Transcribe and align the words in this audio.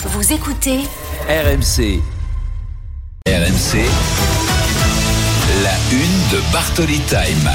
Vous 0.00 0.32
écoutez 0.32 0.78
RMC. 1.28 2.00
RMC. 3.26 3.84
La 5.64 5.74
une 5.90 6.30
de 6.30 6.52
Bartoli 6.52 7.00
Time. 7.08 7.50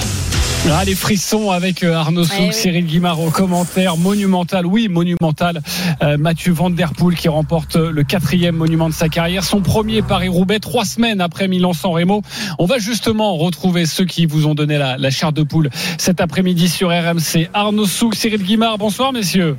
Ah, 0.69 0.83
les 0.83 0.93
frissons 0.93 1.51
avec 1.51 1.83
euh, 1.83 1.93
Arnaud 1.93 2.25
Souk. 2.25 2.51
Cyril 2.51 2.85
Guimard 2.85 3.21
au 3.21 3.29
commentaire. 3.29 3.95
Monumental, 3.95 4.65
oui, 4.65 4.89
monumental. 4.89 5.61
Euh, 6.01 6.17
Mathieu 6.17 6.51
Van 6.51 6.69
Der 6.69 6.91
Poel 6.91 7.15
qui 7.15 7.29
remporte 7.29 7.77
le 7.77 8.04
quatrième 8.04 8.57
monument 8.57 8.89
de 8.89 8.94
sa 8.94 9.07
carrière. 9.07 9.46
Son 9.46 9.62
premier 9.62 10.02
Paris-Roubaix, 10.02 10.60
trois 10.60 10.84
semaines 10.84 11.21
après 11.21 11.48
Milan-San 11.48 11.91
Remo. 11.91 12.23
On 12.60 12.66
va 12.66 12.78
justement 12.78 13.38
retrouver 13.38 13.86
ceux 13.86 14.05
qui 14.05 14.25
vous 14.25 14.48
ont 14.48 14.54
donné 14.54 14.78
la, 14.78 14.98
la 14.98 15.10
chair 15.12 15.32
de 15.32 15.44
poule 15.44 15.70
cet 15.98 16.20
après-midi 16.20 16.68
sur 16.68 16.89
RMC. 16.89 17.50
Arnaud 17.54 17.86
Souk, 17.86 18.16
Cyril 18.16 18.44
Guimard, 18.44 18.78
bonsoir 18.78 19.14
messieurs. 19.14 19.55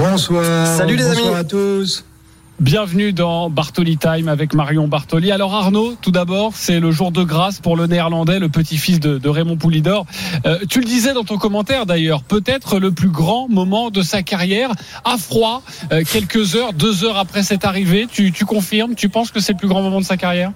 Bonsoir. 0.00 0.66
Salut 0.66 0.96
les 0.96 1.04
bonsoir 1.04 1.26
amis. 1.26 1.36
à 1.36 1.44
tous. 1.44 2.06
Bienvenue 2.58 3.12
dans 3.12 3.50
Bartoli 3.50 3.98
Time 3.98 4.28
avec 4.28 4.54
Marion 4.54 4.88
Bartoli. 4.88 5.30
Alors 5.30 5.54
Arnaud, 5.54 5.94
tout 6.00 6.10
d'abord, 6.10 6.52
c'est 6.54 6.80
le 6.80 6.90
jour 6.90 7.12
de 7.12 7.22
grâce 7.22 7.60
pour 7.60 7.76
le 7.76 7.86
néerlandais, 7.86 8.38
le 8.38 8.48
petit-fils 8.48 8.98
de, 8.98 9.18
de 9.18 9.28
Raymond 9.28 9.58
Poulidor. 9.58 10.06
Euh, 10.46 10.58
tu 10.70 10.80
le 10.80 10.86
disais 10.86 11.12
dans 11.12 11.24
ton 11.24 11.36
commentaire 11.36 11.84
d'ailleurs, 11.84 12.22
peut-être 12.22 12.78
le 12.78 12.92
plus 12.92 13.10
grand 13.10 13.46
moment 13.50 13.90
de 13.90 14.00
sa 14.00 14.22
carrière, 14.22 14.70
à 15.04 15.18
froid, 15.18 15.62
euh, 15.92 16.02
quelques 16.10 16.54
heures, 16.54 16.72
deux 16.72 17.04
heures 17.04 17.18
après 17.18 17.42
cette 17.42 17.66
arrivée. 17.66 18.06
Tu, 18.10 18.32
tu 18.32 18.46
confirmes 18.46 18.94
Tu 18.94 19.10
penses 19.10 19.30
que 19.30 19.40
c'est 19.40 19.52
le 19.52 19.58
plus 19.58 19.68
grand 19.68 19.82
moment 19.82 20.00
de 20.00 20.06
sa 20.06 20.16
carrière? 20.16 20.52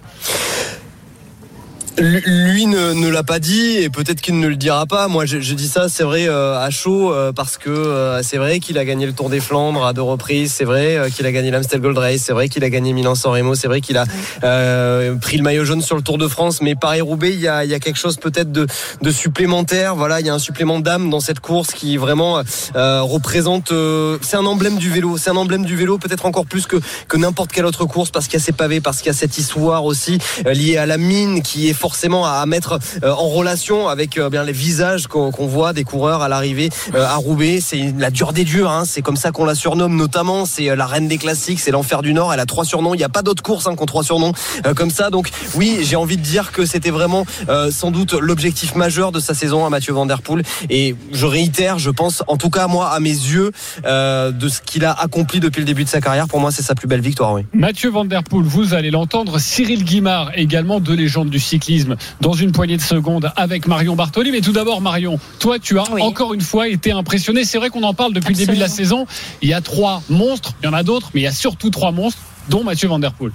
Lui 1.97 2.67
ne, 2.67 2.93
ne 2.93 3.09
l'a 3.09 3.23
pas 3.23 3.39
dit 3.39 3.77
et 3.77 3.89
peut-être 3.89 4.21
qu'il 4.21 4.41
ne 4.41 4.49
le 4.49 4.57
dira 4.57 4.85
pas. 4.85 5.07
Moi, 5.07 5.27
je, 5.27 5.39
je 5.39 5.55
dis 5.55 5.69
ça, 5.69 5.89
c'est 5.89 6.03
vrai, 6.03 6.29
euh, 6.29 6.59
à 6.59 6.69
chaud, 6.71 7.13
euh, 7.13 7.33
parce 7.33 7.57
que 7.57 7.71
euh, 7.71 8.21
c'est 8.23 8.37
vrai 8.37 8.59
qu'il 8.59 8.79
a 8.79 8.85
gagné 8.85 9.07
le 9.07 9.13
Tour 9.13 9.31
des 9.31 9.39
Flandres 9.39 9.87
à 9.87 9.93
deux 9.93 10.03
reprises. 10.03 10.53
C'est 10.53 10.65
vrai 10.65 11.09
qu'il 11.15 11.25
a 11.25 11.31
gagné 11.31 11.53
l'Amstel 11.53 11.81
Gold 11.81 11.97
Race. 11.97 12.21
C'est 12.21 12.33
vrai 12.33 12.49
qu'il 12.49 12.65
a 12.65 12.71
gagné 12.71 12.93
Milan-San 12.93 13.31
Remo. 13.33 13.55
C'est 13.55 13.69
vrai 13.69 13.81
qu'il 13.81 13.97
a 13.97 14.07
euh, 14.43 15.15
pris 15.15 15.37
le 15.37 15.45
maillot 15.45 15.65
jaune 15.65 15.83
sur 15.83 15.95
le 15.95 16.03
Tour 16.03 16.19
de 16.19 16.27
France. 16.27 16.61
Mais 16.63 16.75
Paris-Roubaix, 16.75 17.33
il 17.33 17.41
y 17.41 17.47
a, 17.47 17.65
il 17.65 17.71
y 17.71 17.75
a 17.75 17.79
quelque 17.79 17.99
chose 17.99 18.17
peut-être 18.17 18.51
de, 18.51 18.67
de 19.01 19.11
supplémentaire. 19.13 19.95
Voilà, 19.95 20.19
il 20.19 20.27
y 20.27 20.31
a 20.31 20.35
un 20.35 20.41
supplément 20.41 20.81
d'âme 20.81 21.11
dans 21.11 21.21
cette 21.21 21.39
course 21.39 21.73
qui 21.73 21.97
vraiment 21.97 22.43
euh, 22.75 23.03
représente. 23.03 23.71
euh, 23.71 24.19
c'est 24.21 24.37
un 24.37 24.47
emblème 24.47 24.79
du 24.79 24.91
vélo. 24.91 25.17
C'est 25.17 25.31
un 25.31 25.37
emblème 25.37 25.65
du 25.65 25.77
vélo, 25.77 25.99
peut-être 25.99 26.27
encore 26.27 26.47
plus 26.47 26.67
que, 26.67 26.77
que 27.07 27.17
n'importe 27.17 27.53
quelle 27.53 27.67
autre 27.67 27.85
course, 27.85 28.11
parce 28.11 28.27
qu'il 28.27 28.41
y 28.41 28.43
a 28.43 28.45
ces 28.45 28.53
pavés, 28.53 28.81
parce 28.81 28.99
qu'il 28.99 29.07
y 29.07 29.11
a 29.11 29.19
cette 29.19 29.39
histoire 29.39 29.85
aussi 29.85 30.19
liée 30.45 30.77
à 30.77 30.87
la 30.87 30.99
mine 30.99 31.41
qui 31.43 31.69
est 31.69 31.84
forcément 31.85 32.25
à, 32.25 32.47
mettre 32.47 32.79
euh, 33.03 33.13
en 33.13 33.29
relation 33.29 33.89
avec 33.89 34.17
euh, 34.17 34.31
bien 34.31 34.43
les 34.43 34.55
visages 34.55 35.07
qu'on 35.07 35.47
voit 35.47 35.75
des 35.75 35.85
coureurs 35.85 36.23
à 36.23 36.31
l'arrivée 36.31 36.71
euh, 36.95 37.05
à 37.05 37.17
Roubaix. 37.17 37.59
C'est 37.61 37.93
la 37.99 38.11
dure 38.11 38.33
des 38.33 38.45
durs. 38.45 38.71
Hein. 38.71 38.85
C'est 38.87 39.03
comme 39.03 39.19
ça 39.19 39.33
qu'on 39.33 39.45
la 39.45 39.55
surnomme 39.55 39.95
notamment. 39.95 40.47
C'est 40.47 40.75
la 40.75 40.87
reine 40.87 41.09
des 41.09 41.19
classiques. 41.19 41.61
C'est 41.61 41.73
l'enfer 41.73 42.01
du 42.01 42.15
Nord. 42.15 42.33
Elle 42.33 42.41
a 42.41 42.47
trois 42.47 42.65
surnoms. 42.65 42.95
Il 42.95 42.97
n'y 42.97 43.05
a 43.05 43.11
pas 43.11 43.21
d'autres 43.21 43.43
courses 43.43 43.67
hein, 43.67 43.77
qui 43.77 43.83
ont 43.83 43.87
trois 43.87 44.03
surnoms 44.03 44.33
comme 44.75 44.89
ça. 44.89 45.11
Donc 45.11 45.29
oui, 45.57 45.81
j'ai 45.83 45.97
envie 45.97 46.17
de 46.17 46.23
dire 46.23 46.53
que 46.53 46.65
c'était 46.65 46.91
vraiment 46.91 47.27
sans 47.71 47.91
doute 47.91 48.15
l'objectif 48.15 48.77
majeur 48.77 49.13
de 49.13 49.21
sa 49.21 49.35
saison 49.35 49.67
à 49.67 49.69
Mathieu 49.69 49.93
Van 49.93 50.07
Der 50.07 50.23
Poel. 50.23 50.43
Et 50.71 50.97
je 51.13 51.27
réitère, 51.27 51.79
je 51.79 51.91
pense, 51.91 52.23
en 52.29 52.39
tout 52.39 52.51
cas 52.51 52.67
moi, 52.67 52.89
à 52.89 53.01
mes 53.01 53.11
yeux, 53.11 53.53
de 53.85 54.49
ce 54.49 54.63
qu'il 54.63 54.87
a 54.87 54.93
accompli 54.93 55.39
depuis 55.41 55.61
le 55.61 55.67
début 55.67 55.85
de 55.85 55.91
sa 55.91 56.01
carrière. 56.01 56.29
Pour 56.29 56.41
moi, 56.41 56.51
c'est 56.51 56.63
sa 56.63 56.75
plus 56.75 56.89
belle 56.89 57.03
victoire. 57.03 57.35
Oui. 57.35 57.43
Mathieu 57.53 57.91
Van 57.91 58.07
Der 58.07 58.23
Poel, 58.23 58.45
vous 58.45 58.73
allez 58.73 58.91
l'entendre. 58.91 59.39
Cyril 59.39 59.85
Guimard, 59.85 60.31
également 60.35 60.81
deux 60.81 60.95
légendes 60.95 61.31
du 61.31 61.41
cyclisme, 61.41 61.74
dans 62.21 62.33
une 62.33 62.53
poignée 62.53 62.77
de 62.77 62.83
secondes 62.83 63.31
avec 63.37 63.67
Marion 63.67 63.97
Bartoli. 63.97 64.31
Mais 64.33 64.41
tout 64.41 64.53
d'abord, 64.53 64.81
Marion, 64.81 65.19
toi, 65.39 65.59
tu 65.59 65.79
as 65.79 65.91
Oui. 65.93 66.03
encore 66.03 66.35
une 66.35 66.41
fois 66.41 66.69
été 66.69 66.93
impressionné. 66.93 67.45
C'est 67.45 67.59
vrai 67.59 67.71
qu'on 67.71 67.83
en 67.83 67.95
parle 67.95 68.13
depuis 68.13 68.35
le 68.35 68.39
début 68.39 68.55
de 68.55 68.61
la 68.61 68.69
saison. 68.69 69.07
Il 69.43 69.49
y 69.49 69.55
a 69.55 69.61
trois 69.61 70.03
monstres, 70.09 70.55
il 70.63 70.67
y 70.67 70.69
en 70.69 70.73
a 70.73 70.83
d'autres, 70.83 71.11
mais 71.15 71.21
il 71.21 71.25
y 71.25 71.29
a 71.29 71.33
surtout 71.33 71.71
trois 71.71 71.93
monstres, 71.93 72.21
dont 72.49 72.65
Mathieu 72.65 72.89
Van 72.89 72.99
Der 72.99 73.13
Poel. 73.13 73.33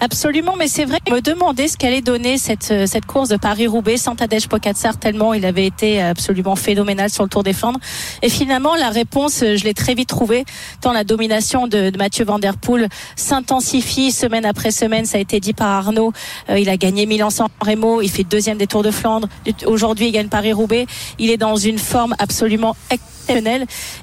Absolument, 0.00 0.56
mais 0.58 0.68
c'est 0.68 0.84
vrai. 0.84 0.98
Je 1.08 1.12
me 1.12 1.20
demandais 1.20 1.68
ce 1.68 1.76
qu'allait 1.76 2.02
donner 2.02 2.38
cette, 2.38 2.70
euh, 2.70 2.86
cette 2.86 3.06
course 3.06 3.28
de 3.28 3.36
Paris-Roubaix 3.36 3.96
sans 3.96 4.14
Tadej 4.14 4.46
Pogacar 4.48 4.98
tellement 4.98 5.34
il 5.34 5.44
avait 5.46 5.66
été 5.66 6.00
absolument 6.00 6.56
phénoménal 6.56 7.10
sur 7.10 7.22
le 7.22 7.28
Tour 7.28 7.42
des 7.42 7.52
Flandres. 7.52 7.80
Et 8.22 8.28
finalement, 8.28 8.74
la 8.74 8.90
réponse, 8.90 9.42
euh, 9.42 9.56
je 9.56 9.64
l'ai 9.64 9.74
très 9.74 9.94
vite 9.94 10.08
trouvée. 10.08 10.44
Tant 10.80 10.92
la 10.92 11.04
domination 11.04 11.66
de, 11.66 11.90
Mathieu 11.96 12.24
Van 12.24 12.38
Der 12.38 12.56
Poel 12.56 12.88
s'intensifie 13.16 14.12
semaine 14.12 14.44
après 14.44 14.70
semaine. 14.70 15.06
Ça 15.06 15.18
a 15.18 15.20
été 15.20 15.40
dit 15.40 15.54
par 15.54 15.68
Arnaud. 15.68 16.12
Euh, 16.50 16.58
il 16.58 16.68
a 16.68 16.76
gagné 16.76 17.06
Milan-San 17.06 17.48
Remo. 17.60 18.02
Il 18.02 18.10
fait 18.10 18.24
deuxième 18.24 18.58
des 18.58 18.66
Tours 18.66 18.82
de 18.82 18.90
Flandre. 18.90 19.28
Aujourd'hui, 19.64 20.08
il 20.08 20.12
gagne 20.12 20.28
Paris-Roubaix. 20.28 20.86
Il 21.18 21.30
est 21.30 21.36
dans 21.36 21.56
une 21.56 21.78
forme 21.78 22.14
absolument 22.18 22.76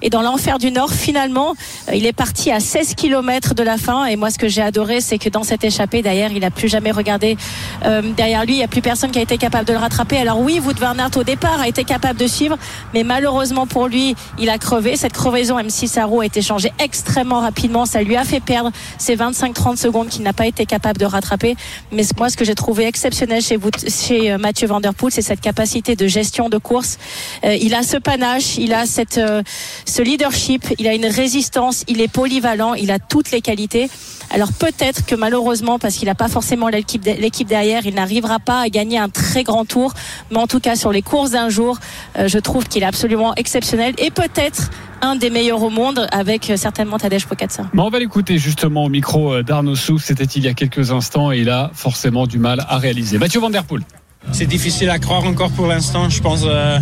Et 0.01 0.09
dans 0.09 0.22
l'enfer 0.22 0.57
du 0.59 0.72
Nord, 0.72 0.91
finalement, 0.91 1.53
euh, 1.89 1.95
il 1.95 2.06
est 2.06 2.13
parti 2.13 2.51
à 2.51 2.59
16 2.59 2.95
km 2.95 3.53
de 3.56 3.63
la 3.63 3.78
fin. 3.78 4.06
Et 4.06 4.16
moi, 4.16 4.29
ce 4.29 4.38
que 4.38 4.47
j'ai 4.47 4.61
adoré, 4.61 5.01
c'est 5.01 5.17
que 5.17 5.29
dans 5.29 5.44
cette 5.44 5.63
échappée, 5.63 6.01
derrière, 6.01 6.31
il 6.31 6.44
a 6.44 6.51
plus 6.51 6.67
jamais 6.67 6.91
regardé 6.91 7.38
euh, 7.85 8.01
derrière 8.16 8.45
lui. 8.45 8.53
Il 8.53 8.57
n'y 8.57 8.63
a 8.63 8.67
plus 8.67 8.81
personne 8.81 9.12
qui 9.12 9.19
a 9.19 9.22
été 9.22 9.38
capable 9.38 9.66
de 9.66 9.73
le 9.73 9.79
rattraper. 9.79 10.17
Alors 10.17 10.39
oui, 10.39 10.59
Wout 10.63 10.78
van 10.79 10.97
Aert 10.97 11.16
au 11.17 11.23
départ 11.23 11.59
a 11.62 11.67
été 11.67 11.83
capable 11.83 12.19
de 12.19 12.28
suivre, 12.28 12.57
mais 12.94 13.03
malheureusement 13.03 13.67
pour 13.67 13.88
lui, 13.88 14.16
il 14.39 14.50
a 14.50 14.57
crevé. 14.57 14.95
Cette 14.95 15.13
crevaison, 15.13 15.56
même 15.56 15.69
si 15.69 15.88
sa 15.88 16.06
roue 16.06 16.22
a 16.22 16.25
été 16.25 16.41
changée 16.41 16.72
extrêmement 16.79 17.39
rapidement, 17.41 17.85
ça 17.85 18.01
lui 18.01 18.16
a 18.16 18.23
fait 18.23 18.39
perdre 18.39 18.72
ces 18.97 19.16
25-30 19.16 19.78
secondes 19.78 20.07
qu'il 20.09 20.23
n'a 20.23 20.33
pas 20.33 20.47
été 20.47 20.66
capable 20.66 21.00
de 21.00 21.06
rattraper. 21.06 21.56
Mais 21.91 22.03
moi, 22.17 22.29
ce 22.29 22.38
que 22.38 22.45
j'ai 22.45 22.56
trouvé 22.56 22.85
exceptionnel 22.85 23.41
chez, 23.41 23.57
Wout- 23.57 23.89
chez 23.89 24.31
euh, 24.31 24.38
Mathieu 24.38 24.67
Van 24.67 24.79
Der 24.79 24.94
Poel, 24.94 25.12
c'est 25.12 25.22
cette 25.22 25.41
capacité 25.41 25.95
de 25.95 26.07
gestion 26.07 26.50
de 26.50 26.57
course. 26.57 26.97
Euh, 27.44 27.56
il 27.56 27.73
a 27.73 27.83
ce 27.83 27.97
panache, 27.97 28.57
il 28.57 28.73
a 28.73 28.85
cette, 28.85 29.12
euh, 29.18 29.41
ce 29.85 30.01
leadership, 30.01 30.66
il 30.79 30.88
a 30.88 30.94
une 30.94 31.06
résistance, 31.06 31.84
il 31.88 32.01
est 32.01 32.07
polyvalent, 32.07 32.74
il 32.74 32.91
a 32.91 33.00
toutes 33.00 33.31
les 33.31 33.41
qualités. 33.41 33.90
Alors 34.31 34.51
peut-être 34.53 35.06
que 35.06 35.16
malheureusement, 35.16 35.79
parce 35.79 35.96
qu'il 35.96 36.07
n'a 36.07 36.16
pas 36.16 36.28
forcément 36.28 36.69
l'équipe 36.69 37.06
l'équipe 37.06 37.47
derrière, 37.47 37.85
il 37.85 37.94
n'arrivera 37.96 38.40
pas 38.40 38.62
à 38.62 38.69
gagner 38.69 38.97
un 38.97 39.09
très 39.09 39.44
grand 39.44 39.66
tour. 39.66 39.94
Mais 40.31 40.38
en 40.38 40.47
tout 40.47 40.59
cas, 40.59 40.75
sur 40.75 40.91
les 40.91 41.01
courses 41.01 41.31
d'un 41.31 41.50
jour, 41.50 41.78
euh, 42.18 42.28
je 42.28 42.40
trouve 42.40 42.68
qu'il 42.68 42.84
est 42.84 42.88
absolument 42.88 43.35
exceptionnel 43.35 43.94
et 43.97 44.12
peut-être 44.12 44.69
un 45.01 45.16
des 45.16 45.30
meilleurs 45.30 45.62
au 45.62 45.69
monde 45.69 46.07
avec 46.12 46.50
euh, 46.50 46.57
certainement 46.57 46.97
Tadej 46.97 47.25
Pogacar. 47.25 47.68
On 47.78 47.90
va 47.90 48.00
l'écouter 48.00 48.38
justement 48.38 48.85
au 48.85 48.90
micro 48.90 49.41
d'Arnaud 49.44 49.75
Souk. 49.75 50.01
C'était 50.01 50.24
il 50.24 50.44
y 50.44 50.47
a 50.47 50.53
quelques 50.53 50.91
instants 50.91 51.31
et 51.31 51.40
il 51.40 51.50
a 51.50 51.72
forcément 51.74 52.25
du 52.25 52.40
mal 52.40 52.66
à 52.68 52.78
réaliser. 52.78 53.18
Mathieu 53.18 53.40
Van 53.40 53.50
Der 53.50 53.66
Poel. 53.66 53.84
C'est 54.31 54.45
difficile 54.45 54.90
à 54.90 55.00
croire 55.00 55.25
encore 55.25 55.51
pour 55.51 55.68
l'instant. 55.68 56.09
Je 56.09 56.22
pense 56.22 56.44
euh, 56.45 56.80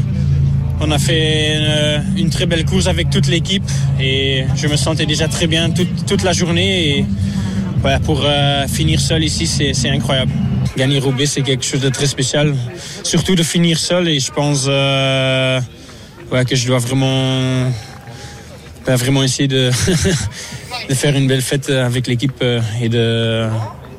on 0.82 0.92
a 0.92 0.98
fait 0.98 1.58
une, 1.58 2.18
une 2.18 2.30
très 2.30 2.46
belle 2.48 2.66
course 2.66 2.88
avec 2.88 3.10
toute 3.10 3.28
l'équipe 3.28 3.64
et 4.00 4.46
je 4.56 4.68
me 4.68 4.76
sentais 4.76 5.06
déjà 5.06 5.28
très 5.28 5.48
bien 5.48 5.70
toute, 5.70 6.24
la 6.24 6.34
journée. 6.34 6.98
Et 6.98 7.06
pour 8.04 8.24
euh, 8.26 8.68
finir 8.68 9.00
seul 9.00 9.24
ici, 9.24 9.48
c'est 9.48 9.90
incroyable. 9.90 10.32
Gagner 10.76 11.00
Roubaix, 11.00 11.26
c'est 11.26 11.42
quelque 11.42 11.66
chose 11.66 11.82
de 11.82 11.90
très 11.90 12.08
spécial. 12.08 12.56
Surtout 13.04 13.36
de 13.36 13.44
finir 13.44 13.78
seul 13.78 14.08
et 14.08 14.20
je 14.20 14.32
pense 14.32 14.66
euh, 14.68 15.62
que 16.48 16.56
je 16.56 16.68
dois 16.68 16.80
vraiment, 16.80 17.72
vraiment 18.86 19.24
essayer 19.24 19.48
de, 19.48 19.72
faire 20.92 21.16
une 21.16 21.28
belle 21.28 21.42
fête 21.42 21.70
avec 21.70 22.08
l'équipe 22.08 22.34
euh, 22.42 22.60
et 22.82 22.90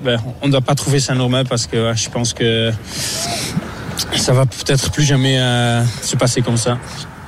ben, 0.05 0.21
on 0.43 0.49
ne 0.49 0.53
doit 0.53 0.61
pas 0.61 0.75
trouver 0.75 0.99
ça 0.99 1.15
normal 1.15 1.47
parce 1.49 1.69
que 1.69 1.93
je 1.95 2.09
pense 2.09 2.35
que 2.35 2.73
ça 4.17 4.33
va 4.33 4.47
peut-être 4.47 4.91
plus 4.91 5.05
jamais 5.05 5.39
euh, 5.39 5.85
se 6.03 6.17
passer 6.17 6.43
comme 6.43 6.57
ça. 6.57 6.79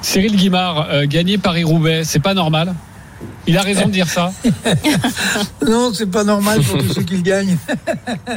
Cyril 0.03 0.37
Guimard, 0.37 0.89
euh, 0.91 1.07
gagner 1.07 1.39
Paris-Roubaix, 1.39 2.05
c'est 2.05 2.21
pas 2.21 2.35
normal. 2.35 2.75
Il 3.47 3.59
a 3.59 3.63
raison 3.63 3.87
de 3.87 3.93
dire 3.93 4.09
ça. 4.09 4.33
Non, 5.67 5.93
c'est 5.95 6.11
pas 6.11 6.25
normal 6.25 6.61
pour 6.63 6.79
tous 6.79 6.93
ceux 6.93 7.03
qui 7.03 7.17
le 7.17 7.23
gagnent. 7.23 7.57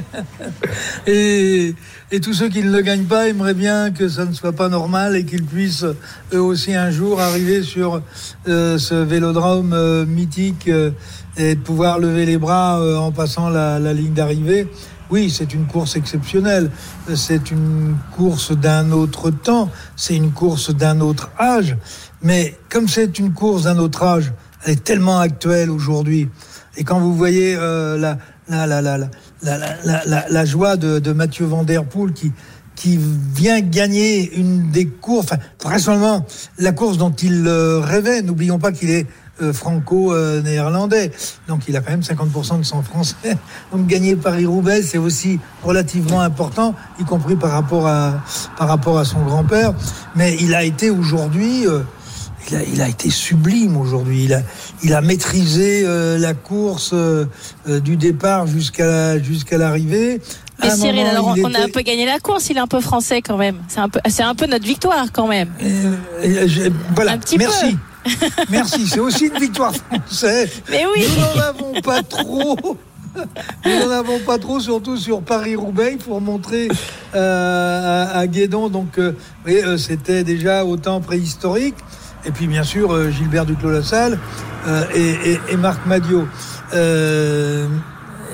Et, 1.07 1.75
tous 2.21 2.33
ceux 2.33 2.49
qui 2.49 2.63
ne 2.63 2.71
le 2.71 2.81
gagnent 2.81 3.05
pas 3.05 3.27
aimeraient 3.27 3.53
bien 3.53 3.91
que 3.91 4.07
ça 4.07 4.25
ne 4.25 4.33
soit 4.33 4.53
pas 4.53 4.69
normal 4.69 5.15
et 5.15 5.25
qu'ils 5.25 5.43
puissent 5.43 5.85
eux 6.33 6.41
aussi 6.41 6.73
un 6.73 6.89
jour 6.89 7.19
arriver 7.19 7.63
sur 7.63 8.01
euh, 8.47 8.77
ce 8.77 8.95
vélodrome 8.95 9.73
euh, 9.73 10.05
mythique 10.05 10.67
euh, 10.69 10.91
et 11.37 11.55
pouvoir 11.55 11.99
lever 11.99 12.25
les 12.25 12.37
bras 12.37 12.81
en 12.99 13.11
passant 13.11 13.49
la 13.49 13.93
ligne 13.93 14.13
d'arrivée. 14.13 14.67
Oui, 15.09 15.29
c'est 15.29 15.53
une 15.53 15.65
course 15.67 15.95
exceptionnelle. 15.95 16.69
C'est 17.15 17.51
une 17.51 17.95
course 18.15 18.51
d'un 18.51 18.91
autre 18.91 19.29
temps. 19.29 19.69
C'est 19.95 20.15
une 20.15 20.31
course 20.31 20.73
d'un 20.73 20.99
autre 20.99 21.29
âge. 21.39 21.77
Mais 22.21 22.57
comme 22.69 22.87
c'est 22.87 23.19
une 23.19 23.33
course 23.33 23.63
d'un 23.63 23.77
autre 23.77 24.03
âge, 24.03 24.33
elle 24.65 24.73
est 24.73 24.83
tellement 24.83 25.19
actuelle 25.19 25.69
aujourd'hui. 25.69 26.29
Et 26.77 26.83
quand 26.83 26.99
vous 26.99 27.15
voyez 27.15 27.55
euh, 27.55 27.97
la, 27.97 28.17
la, 28.49 28.81
la, 28.81 30.27
la, 30.29 30.45
joie 30.45 30.77
de, 30.77 30.99
de, 30.99 31.11
Mathieu 31.11 31.45
Van 31.45 31.63
Der 31.63 31.83
Poel 31.83 32.13
qui, 32.13 32.31
qui 32.75 32.99
vient 33.33 33.59
gagner 33.59 34.31
une 34.35 34.69
des 34.69 34.85
courses, 34.85 35.25
enfin, 35.25 35.37
vraisemblablement 35.61 36.25
la 36.59 36.71
course 36.71 36.97
dont 36.97 37.11
il 37.11 37.45
euh, 37.47 37.79
rêvait. 37.79 38.21
N'oublions 38.21 38.59
pas 38.59 38.71
qu'il 38.71 38.91
est 38.91 39.07
euh, 39.41 39.53
franco-néerlandais, 39.53 41.11
donc 41.47 41.63
il 41.67 41.75
a 41.75 41.81
quand 41.81 41.91
même 41.91 42.01
50% 42.01 42.59
de 42.59 42.63
son 42.63 42.81
français. 42.81 43.15
Donc 43.71 43.85
gagner 43.85 44.15
Paris-Roubaix, 44.15 44.81
c'est 44.81 44.97
aussi 44.97 45.39
relativement 45.63 46.21
important, 46.21 46.73
y 46.99 47.03
compris 47.03 47.35
par 47.35 47.51
rapport 47.51 47.85
à, 47.85 48.23
par 48.57 48.67
rapport 48.67 48.97
à 48.97 49.05
son 49.05 49.23
grand-père. 49.23 49.75
Mais 50.15 50.35
il 50.39 50.55
a 50.55 50.63
été 50.63 50.89
aujourd'hui... 50.89 51.67
Euh, 51.67 51.81
il 52.49 52.55
a, 52.55 52.63
il 52.63 52.81
a 52.81 52.87
été 52.87 53.09
sublime 53.09 53.77
aujourd'hui. 53.77 54.25
Il 54.25 54.33
a, 54.33 54.41
il 54.83 54.93
a 54.93 55.01
maîtrisé 55.01 55.83
euh, 55.85 56.17
la 56.17 56.33
course 56.33 56.91
euh, 56.93 57.25
euh, 57.67 57.79
du 57.79 57.95
départ 57.97 58.47
jusqu'à 58.47 59.19
jusqu'à 59.21 59.57
l'arrivée. 59.57 60.21
Mais 60.61 60.71
Cyril, 60.71 60.95
moment, 60.95 61.09
alors 61.09 61.33
il 61.37 61.45
on 61.45 61.53
a 61.53 61.59
un 61.65 61.69
peu 61.69 61.81
gagné 61.81 62.05
la 62.05 62.19
course, 62.19 62.49
il 62.49 62.57
est 62.57 62.59
un 62.59 62.67
peu 62.67 62.81
français 62.81 63.21
quand 63.21 63.37
même. 63.37 63.57
C'est 63.67 63.79
un 63.79 63.89
peu, 63.89 63.99
c'est 64.09 64.23
un 64.23 64.33
peu 64.35 64.47
notre 64.47 64.65
victoire 64.65 65.11
quand 65.13 65.27
même. 65.27 65.49
Euh, 65.61 66.47
je- 66.47 66.71
voilà, 66.95 67.11
Un 67.13 67.17
petit 67.19 67.37
merci. 67.37 67.77
Merci, 68.49 68.87
c'est 68.87 68.99
aussi 69.01 69.25
une 69.27 69.37
victoire 69.37 69.73
française. 69.75 70.49
Mais 70.71 70.85
oui. 70.95 71.03
Nous 71.13 71.21
n'en 71.21 71.41
avons 71.43 71.81
pas 71.81 72.01
trop. 72.03 72.77
Nous 73.65 73.79
n'en 73.85 73.91
avons 73.91 74.19
pas 74.19 74.37
trop, 74.37 74.61
surtout 74.61 74.95
sur 74.95 75.21
Paris-Roubaix. 75.21 75.95
Il 75.97 76.01
faut 76.01 76.15
remontrer 76.15 76.69
euh, 77.15 78.05
à, 78.13 78.17
à 78.19 78.27
Guédon. 78.27 78.69
Donc, 78.69 78.97
euh, 78.97 79.11
c'était 79.77 80.23
déjà 80.23 80.63
au 80.63 80.77
temps 80.77 81.01
préhistorique. 81.01 81.75
Et 82.27 82.31
puis, 82.31 82.47
bien 82.47 82.63
sûr, 82.63 82.91
euh, 82.93 83.09
Gilbert 83.09 83.45
Duclos-Lassalle 83.45 84.19
euh, 84.67 84.83
et, 84.93 85.31
et- 85.31 85.39
et 85.51 85.57
Marc 85.57 85.85
Madiot. 85.85 86.27
Euh, 86.73 87.67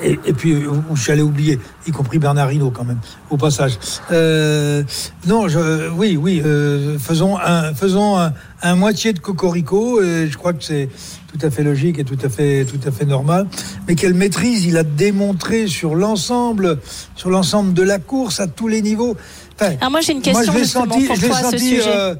et, 0.02 0.18
et 0.26 0.32
puis, 0.32 0.56
je 0.94 1.00
suis 1.00 1.12
allé 1.12 1.22
oublier, 1.22 1.58
y 1.86 1.90
compris 1.92 2.18
Bernard 2.18 2.52
Hinault 2.52 2.72
quand 2.72 2.84
même, 2.84 2.98
au 3.30 3.36
passage. 3.36 3.78
Euh, 4.10 4.82
non, 5.26 5.46
je, 5.48 5.88
oui, 5.90 6.18
oui, 6.20 6.42
euh, 6.44 6.98
faisons 6.98 7.38
un, 7.38 7.72
faisons 7.72 8.18
un, 8.18 8.32
un 8.62 8.74
moitié 8.74 9.12
de 9.12 9.20
cocorico. 9.20 10.02
Et 10.02 10.28
je 10.28 10.36
crois 10.36 10.52
que 10.52 10.62
c'est 10.64 10.88
tout 11.32 11.46
à 11.46 11.50
fait 11.50 11.62
logique 11.62 11.98
et 12.00 12.04
tout 12.04 12.18
à 12.22 12.28
fait, 12.28 12.64
tout 12.66 12.80
à 12.86 12.90
fait 12.90 13.06
normal. 13.06 13.46
Mais 13.86 13.94
quelle 13.94 14.14
maîtrise 14.14 14.64
il 14.66 14.76
a 14.76 14.82
démontré 14.82 15.68
sur 15.68 15.94
l'ensemble, 15.94 16.78
sur 17.14 17.30
l'ensemble 17.30 17.72
de 17.72 17.82
la 17.82 17.98
course 18.00 18.40
à 18.40 18.48
tous 18.48 18.66
les 18.68 18.82
niveaux. 18.82 19.16
Enfin, 19.58 19.74
Alors 19.80 19.92
moi 19.92 20.00
j'ai 20.00 20.12
une 20.12 20.18
moi, 20.18 20.24
question 20.42 20.52
je 20.52 20.58
justement 20.58 20.84
senti, 20.94 21.06
pour 21.06 21.18
toi 21.20 21.36
à 21.36 21.50
ce 21.52 21.58
sujet. 21.58 21.82
euh, 21.86 22.14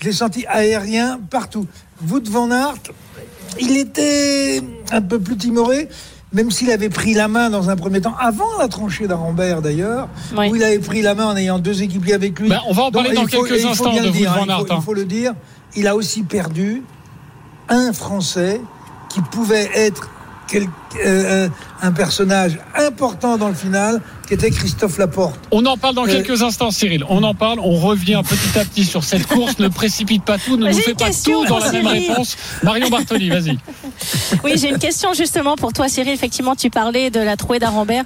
je 0.00 0.06
l'ai 0.06 0.12
senti 0.12 0.46
aérien 0.46 1.20
partout. 1.30 1.66
Wout 2.08 2.22
van 2.28 2.50
Aert, 2.50 2.74
il 3.60 3.76
était 3.76 4.62
un 4.92 5.02
peu 5.02 5.18
plus 5.20 5.36
timoré, 5.36 5.88
même 6.32 6.50
s'il 6.50 6.70
avait 6.70 6.88
pris 6.88 7.12
la 7.14 7.28
main 7.28 7.50
dans 7.50 7.68
un 7.70 7.76
premier 7.76 8.00
temps, 8.00 8.14
avant 8.18 8.56
la 8.58 8.68
tranchée 8.68 9.06
d'Arambert 9.06 9.60
d'ailleurs, 9.62 10.08
Oui. 10.36 10.48
où 10.50 10.56
il 10.56 10.62
avait 10.64 10.78
pris 10.78 11.02
la 11.02 11.14
main 11.14 11.26
en 11.26 11.36
ayant 11.36 11.58
deux 11.58 11.82
équipiers 11.82 12.14
avec 12.14 12.38
lui. 12.38 12.48
Ben, 12.48 12.60
on 12.68 12.72
va 12.72 12.84
en 12.84 12.90
parler 12.90 13.10
Donc, 13.12 13.30
dans 13.30 13.38
faut- 13.38 13.44
quelques 13.44 13.64
instants 13.64 13.92
de 13.94 14.08
dire, 14.08 14.32
van 14.32 14.42
hein, 14.42 14.44
il 14.48 14.66
faut- 14.66 14.72
hein. 14.72 14.76
Il 14.78 14.82
faut 14.84 14.94
le 14.94 15.04
dire, 15.04 15.34
il 15.76 15.86
a 15.86 15.94
aussi 15.96 16.22
perdu 16.22 16.82
un 17.68 17.92
Français 17.92 18.60
qui 19.10 19.20
pouvait 19.20 19.70
être 19.74 20.08
quel- 20.50 20.66
euh, 21.04 21.48
un 21.82 21.92
personnage 21.92 22.58
important 22.76 23.38
dans 23.38 23.48
le 23.48 23.54
final, 23.54 24.00
qui 24.26 24.34
était 24.34 24.50
Christophe 24.50 24.98
Laporte. 24.98 25.38
On 25.50 25.64
en 25.66 25.76
parle 25.76 25.94
dans 25.94 26.04
Euh, 26.06 26.08
quelques 26.22 26.42
instants, 26.42 26.70
Cyril. 26.70 27.04
On 27.08 27.22
en 27.22 27.34
parle. 27.34 27.58
On 27.60 27.76
revient 27.76 28.20
petit 28.28 28.58
à 28.58 28.64
petit 28.64 28.84
sur 28.84 29.04
cette 29.04 29.26
course. 29.26 29.58
ne 29.58 29.68
précipite 29.68 30.24
pas 30.24 30.38
tout. 30.38 30.56
Ne 30.56 30.68
nous 30.68 30.74
fais 30.74 30.94
pas 30.94 31.10
tout 31.10 31.44
dans 31.46 31.58
la 31.58 31.72
même 31.72 31.86
réponse. 31.86 32.36
Marion 32.62 32.88
Bartoli, 32.90 33.28
vas-y. 33.30 33.58
Oui, 34.44 34.54
j'ai 34.56 34.68
une 34.70 34.78
question 34.78 35.12
justement 35.14 35.56
pour 35.56 35.72
toi, 35.72 35.88
Cyril. 35.88 36.12
Effectivement, 36.12 36.54
tu 36.56 36.70
parlais 36.70 37.10
de 37.10 37.20
la 37.20 37.36
trouée 37.36 37.58
d'Arambert. 37.58 38.04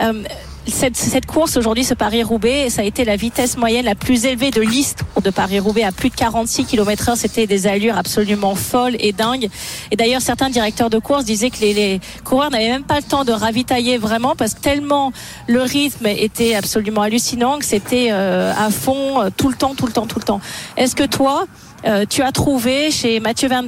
Euh, 0.00 0.22
cette, 0.66 1.26
course 1.26 1.56
aujourd'hui, 1.56 1.84
ce 1.84 1.94
Paris-Roubaix, 1.94 2.70
ça 2.70 2.82
a 2.82 2.84
été 2.84 3.04
la 3.04 3.16
vitesse 3.16 3.56
moyenne 3.56 3.84
la 3.84 3.94
plus 3.94 4.24
élevée 4.24 4.50
de 4.50 4.60
l'histoire 4.60 5.22
de 5.22 5.30
Paris-Roubaix 5.30 5.84
à 5.84 5.92
plus 5.92 6.10
de 6.10 6.14
46 6.14 6.64
km 6.64 7.08
heure. 7.08 7.16
C'était 7.16 7.46
des 7.46 7.66
allures 7.66 7.96
absolument 7.96 8.54
folles 8.54 8.96
et 8.98 9.12
dingues. 9.12 9.48
Et 9.90 9.96
d'ailleurs, 9.96 10.22
certains 10.22 10.50
directeurs 10.50 10.90
de 10.90 10.98
course 10.98 11.24
disaient 11.24 11.50
que 11.50 11.60
les, 11.60 12.00
coureurs 12.24 12.50
n'avaient 12.50 12.70
même 12.70 12.84
pas 12.84 12.96
le 12.96 13.02
temps 13.02 13.24
de 13.24 13.32
ravitailler 13.32 13.98
vraiment 13.98 14.34
parce 14.34 14.54
que 14.54 14.60
tellement 14.60 15.12
le 15.46 15.62
rythme 15.62 16.06
était 16.06 16.54
absolument 16.54 17.02
hallucinant 17.02 17.58
que 17.58 17.64
c'était 17.64 18.08
euh, 18.10 18.52
à 18.56 18.70
fond 18.70 19.20
euh, 19.20 19.30
tout 19.36 19.48
le 19.48 19.54
temps, 19.54 19.74
tout 19.74 19.86
le 19.86 19.92
temps, 19.92 20.06
tout 20.06 20.18
le 20.18 20.24
temps. 20.24 20.40
Est-ce 20.76 20.96
que 20.96 21.04
toi, 21.04 21.46
euh, 21.86 22.04
tu 22.08 22.22
as 22.22 22.32
trouvé 22.32 22.90
chez 22.90 23.20
Mathieu 23.20 23.48
Van 23.48 23.62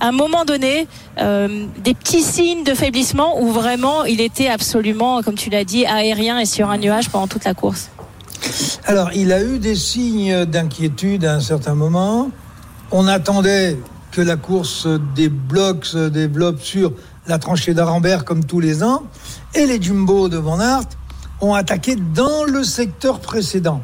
à 0.00 0.08
un 0.08 0.12
moment 0.12 0.44
donné 0.44 0.88
euh, 1.20 1.66
des 1.82 1.94
petits 1.94 2.22
signes 2.22 2.64
de 2.64 2.74
faiblissement 2.74 3.40
où 3.40 3.52
vraiment 3.52 4.04
il 4.04 4.20
était 4.20 4.48
absolument, 4.48 5.22
comme 5.22 5.34
tu 5.34 5.50
l'as 5.50 5.64
dit, 5.64 5.86
aérien 5.86 6.38
et 6.38 6.46
sur 6.46 6.70
un 6.70 6.78
nuage 6.78 7.08
pendant 7.08 7.28
toute 7.28 7.44
la 7.44 7.54
course. 7.54 7.90
Alors, 8.84 9.10
il 9.14 9.32
a 9.32 9.42
eu 9.42 9.58
des 9.58 9.76
signes 9.76 10.44
d'inquiétude 10.44 11.24
à 11.24 11.34
un 11.34 11.40
certain 11.40 11.74
moment. 11.74 12.30
On 12.90 13.06
attendait 13.06 13.78
que 14.10 14.20
la 14.20 14.36
course 14.36 14.70
se 14.70 15.00
débloque, 15.14 15.84
se 15.84 16.08
développe 16.08 16.60
sur 16.60 16.92
la 17.26 17.38
tranchée 17.38 17.72
d'Arambert 17.72 18.24
comme 18.24 18.44
tous 18.44 18.60
les 18.60 18.82
ans. 18.82 19.04
Et 19.54 19.66
les 19.66 19.80
Jumbo 19.80 20.28
de 20.28 20.36
Van 20.36 20.60
Aert 20.60 20.88
ont 21.40 21.54
attaqué 21.54 21.96
dans 21.96 22.44
le 22.44 22.64
secteur 22.64 23.20
précédent. 23.20 23.82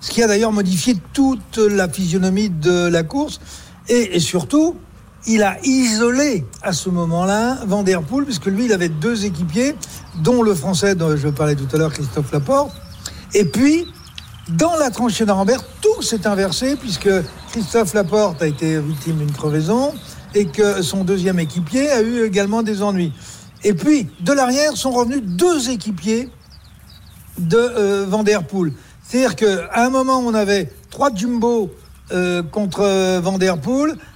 Ce 0.00 0.10
qui 0.10 0.22
a 0.22 0.26
d'ailleurs 0.26 0.52
modifié 0.52 0.96
toute 1.12 1.58
la 1.58 1.88
physionomie 1.88 2.50
de 2.50 2.88
la 2.88 3.02
course. 3.02 3.40
Et 3.88 4.18
surtout, 4.18 4.76
il 5.26 5.42
a 5.42 5.56
isolé 5.64 6.44
à 6.62 6.72
ce 6.72 6.88
moment-là 6.88 7.58
Van 7.66 7.84
puisque 7.84 8.46
lui, 8.46 8.66
il 8.66 8.72
avait 8.72 8.88
deux 8.88 9.24
équipiers, 9.24 9.74
dont 10.22 10.42
le 10.42 10.54
français 10.54 10.94
dont 10.94 11.16
je 11.16 11.28
parlais 11.28 11.54
tout 11.54 11.68
à 11.72 11.78
l'heure, 11.78 11.92
Christophe 11.92 12.32
Laporte. 12.32 12.72
Et 13.34 13.44
puis, 13.44 13.86
dans 14.48 14.76
la 14.76 14.90
tranchée 14.90 15.24
d'Arambert, 15.24 15.62
tout 15.80 16.02
s'est 16.02 16.26
inversé 16.26 16.76
puisque 16.76 17.10
Christophe 17.50 17.94
Laporte 17.94 18.42
a 18.42 18.46
été 18.46 18.78
victime 18.80 19.18
d'une 19.18 19.32
crevaison 19.32 19.92
et 20.34 20.46
que 20.46 20.82
son 20.82 21.04
deuxième 21.04 21.38
équipier 21.38 21.90
a 21.90 22.02
eu 22.02 22.24
également 22.24 22.62
des 22.62 22.82
ennuis. 22.82 23.12
Et 23.64 23.74
puis, 23.74 24.08
de 24.20 24.32
l'arrière 24.32 24.76
sont 24.76 24.90
revenus 24.90 25.22
deux 25.22 25.70
équipiers 25.70 26.28
de 27.38 27.56
euh. 27.56 28.06
C'est-à-dire 29.02 29.36
qu'à 29.36 29.82
un 29.82 29.90
moment, 29.90 30.18
on 30.18 30.34
avait 30.34 30.72
trois 30.90 31.14
Jumbo 31.14 31.70
euh, 32.12 32.42
contre 32.42 32.80
euh, 32.80 33.20
Van. 33.22 33.38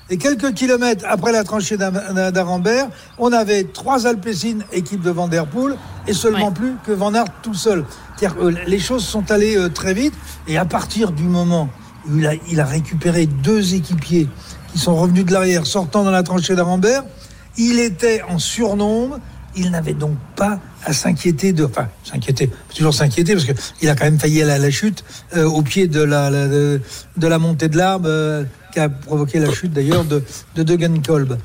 Et 0.08 0.18
quelques 0.18 0.54
kilomètres 0.54 1.04
après 1.08 1.32
la 1.32 1.42
tranchée 1.42 1.76
d'A- 1.76 2.30
d'Arambert, 2.30 2.86
on 3.18 3.32
avait 3.32 3.64
trois 3.64 4.06
Alpecin, 4.06 4.58
équipe 4.72 5.00
de 5.02 5.10
Van 5.10 5.26
Der 5.26 5.46
Poel, 5.46 5.74
et 6.06 6.12
seulement 6.12 6.48
Ouais. 6.48 6.54
plus 6.54 6.72
que 6.86 6.92
Van 6.92 7.12
Aert 7.14 7.26
tout 7.42 7.54
seul. 7.54 7.84
C'est-à-dire 8.16 8.38
que 8.38 8.44
euh, 8.44 8.54
les 8.68 8.78
choses 8.78 9.04
sont 9.04 9.30
allées 9.32 9.56
euh, 9.56 9.68
très 9.68 9.94
vite. 9.94 10.14
Et 10.46 10.58
à 10.58 10.64
partir 10.64 11.10
du 11.10 11.24
moment 11.24 11.68
où 12.08 12.18
il 12.18 12.26
a, 12.26 12.34
il 12.48 12.60
a 12.60 12.64
récupéré 12.64 13.26
deux 13.26 13.74
équipiers 13.74 14.28
qui 14.72 14.78
sont 14.78 14.94
revenus 14.94 15.24
de 15.24 15.32
l'arrière, 15.32 15.66
sortant 15.66 16.04
dans 16.04 16.12
la 16.12 16.22
tranchée 16.22 16.54
d'Arambert, 16.54 17.02
il 17.58 17.80
était 17.80 18.22
en 18.28 18.38
surnombre. 18.38 19.18
Il 19.56 19.70
n'avait 19.70 19.94
donc 19.94 20.16
pas 20.36 20.58
à 20.84 20.92
s'inquiéter 20.92 21.52
de. 21.52 21.64
Enfin, 21.64 21.88
s'inquiéter, 22.04 22.50
toujours 22.74 22.92
s'inquiéter, 22.94 23.34
parce 23.34 23.46
qu'il 23.46 23.88
a 23.88 23.94
quand 23.94 24.04
même 24.04 24.18
failli 24.20 24.42
aller 24.42 24.52
à 24.52 24.58
la 24.58 24.70
chute 24.70 25.02
euh, 25.36 25.44
au 25.48 25.62
pied 25.62 25.88
de 25.88 26.02
la, 26.02 26.30
de, 26.30 26.80
la 27.16 27.38
montée 27.38 27.68
de 27.68 27.76
l'arbre 27.76 28.06
euh, 28.08 28.44
qui 28.72 28.80
a 28.80 28.88
provoqué 28.90 29.38
la 29.38 29.50
chute 29.50 29.72
d'ailleurs 29.72 30.04
de, 30.04 30.22
de 30.54 30.62
Degenkolb. 30.62 31.38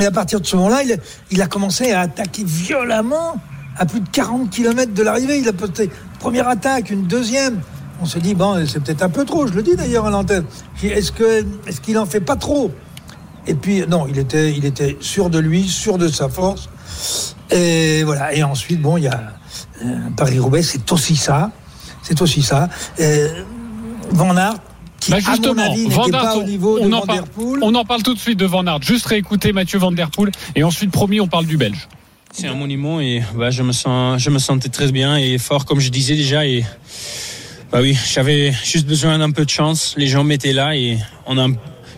Et 0.00 0.04
à 0.06 0.10
partir 0.10 0.40
de 0.40 0.46
ce 0.46 0.56
moment-là, 0.56 0.82
il, 1.30 1.42
a- 1.42 1.46
commencé 1.46 1.92
à 1.92 2.00
attaquer 2.00 2.44
violemment 2.44 3.36
à 3.78 3.86
plus 3.86 4.00
de 4.00 4.08
40 4.08 4.50
km 4.50 4.92
de 4.94 5.02
l'arrivée. 5.02 5.38
Il 5.38 5.48
a 5.48 5.52
posté 5.52 5.90
première 6.18 6.48
attaque, 6.48 6.90
une 6.90 7.06
deuxième. 7.06 7.60
On 8.00 8.04
se 8.06 8.18
dit, 8.18 8.34
bon, 8.34 8.66
c'est 8.66 8.80
peut-être 8.82 9.02
un 9.02 9.08
peu 9.08 9.24
trop, 9.24 9.46
je 9.46 9.52
le 9.54 9.62
dis 9.62 9.74
d'ailleurs 9.74 10.04
à 10.06 10.10
l'antenne. 10.10 10.44
Est-ce 10.82 11.80
qu'il 11.80 11.98
en 11.98 12.04
fait 12.06 12.20
pas 12.20 12.36
trop? 12.36 12.70
Et 13.46 13.54
puis, 13.54 13.84
non, 13.88 14.06
il 14.06 14.18
était, 14.18 14.52
il 14.52 14.64
était 14.66 14.96
sûr 15.00 15.30
de 15.30 15.38
lui, 15.38 15.66
sûr 15.66 15.96
de 15.96 16.08
sa 16.08 16.28
force. 16.28 16.68
Et 17.50 18.02
voilà. 18.04 18.34
Et 18.34 18.42
ensuite, 18.42 18.80
bon, 18.80 18.96
il 18.96 19.04
y 19.04 19.08
a 19.08 19.32
euh, 19.84 19.98
Paris-Roubaix, 20.16 20.62
c'est 20.62 20.90
aussi 20.92 21.16
ça. 21.16 21.50
C'est 22.02 22.20
aussi 22.22 22.42
ça. 22.42 22.68
Euh, 23.00 23.42
Van 24.10 24.36
Aert, 24.36 24.54
qui, 25.00 25.10
Bah 25.10 25.18
à 25.18 25.20
mon 25.20 25.34
justement, 25.36 25.62
avis, 25.72 25.88
Van 25.88 26.04
n'était 26.06 26.16
Aert, 26.16 26.22
pas 26.24 26.36
au 26.36 26.42
niveau 26.44 26.78
on, 26.80 26.88
de 26.88 26.94
en 26.94 27.00
Van 27.00 27.06
parle, 27.06 27.18
Der 27.18 27.28
Poel. 27.28 27.60
on 27.62 27.74
en 27.74 27.84
parle 27.84 28.02
tout 28.02 28.14
de 28.14 28.18
suite 28.18 28.38
de 28.38 28.46
Van 28.46 28.66
Aert. 28.66 28.82
Juste 28.82 29.06
réécouter 29.06 29.52
Mathieu 29.52 29.78
Van 29.78 29.92
Der 29.92 30.10
Poel 30.10 30.30
et 30.54 30.62
ensuite 30.64 30.90
promis 30.90 31.20
on 31.20 31.26
parle 31.28 31.46
du 31.46 31.56
Belge. 31.56 31.88
C'est 32.32 32.46
un 32.48 32.54
monument 32.54 33.00
et 33.00 33.22
bah, 33.34 33.50
je 33.50 33.62
me 33.62 33.72
sens, 33.72 34.20
je 34.20 34.30
me 34.30 34.38
sentais 34.38 34.68
très 34.68 34.92
bien 34.92 35.16
et 35.16 35.38
fort 35.38 35.64
comme 35.64 35.80
je 35.80 35.88
disais 35.90 36.14
déjà 36.14 36.46
et 36.46 36.64
bah 37.72 37.78
oui, 37.80 37.96
j'avais 38.12 38.52
juste 38.62 38.86
besoin 38.86 39.18
d'un 39.18 39.30
peu 39.30 39.44
de 39.44 39.50
chance. 39.50 39.94
Les 39.96 40.06
gens 40.06 40.22
m'étaient 40.22 40.52
là 40.52 40.76
et 40.76 40.98
on 41.26 41.36
a, 41.38 41.48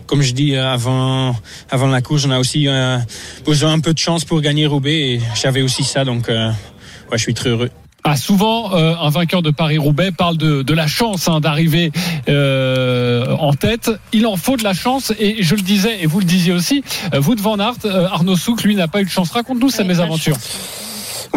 comme 0.09 0.23
je 0.23 0.33
dis 0.33 0.55
avant, 0.55 1.35
avant 1.69 1.85
la 1.85 2.01
course, 2.01 2.25
on 2.25 2.31
a 2.31 2.39
aussi 2.39 2.67
euh, 2.67 2.97
besoin 3.45 3.73
un 3.73 3.79
peu 3.79 3.93
de 3.93 3.99
chance 3.99 4.25
pour 4.25 4.41
gagner 4.41 4.65
Roubaix 4.65 4.99
et 4.99 5.21
j'avais 5.39 5.61
aussi 5.61 5.83
ça 5.83 6.03
donc 6.03 6.29
euh, 6.29 6.49
ouais, 7.11 7.17
je 7.17 7.21
suis 7.21 7.35
très 7.35 7.49
heureux. 7.49 7.69
Ah, 8.03 8.15
souvent, 8.15 8.73
euh, 8.73 8.95
un 8.99 9.09
vainqueur 9.09 9.43
de 9.43 9.51
Paris-Roubaix 9.51 10.11
parle 10.11 10.37
de, 10.37 10.63
de 10.63 10.73
la 10.73 10.87
chance 10.87 11.27
hein, 11.27 11.41
d'arriver 11.41 11.91
euh, 12.27 13.35
en 13.37 13.53
tête. 13.53 13.91
Il 14.13 14.25
en 14.25 14.35
faut 14.35 14.57
de 14.57 14.63
la 14.63 14.73
chance, 14.73 15.13
et 15.19 15.43
je 15.43 15.53
le 15.53 15.61
disais, 15.61 16.01
et 16.01 16.07
vous 16.07 16.19
le 16.19 16.25
disiez 16.25 16.53
aussi, 16.53 16.83
euh, 17.13 17.19
vous 17.19 17.35
de 17.35 17.41
Van 17.41 17.59
Aert, 17.59 17.75
euh, 17.85 18.07
Arnaud 18.07 18.37
Souk, 18.37 18.63
lui, 18.63 18.75
n'a 18.75 18.87
pas 18.87 19.01
eu 19.01 19.05
de 19.05 19.09
chance. 19.09 19.29
Raconte-nous 19.31 19.69
sa 19.69 19.83
Oui, 19.83 19.89
mésaventure. 19.89 20.37